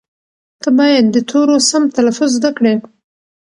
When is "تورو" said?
1.29-1.55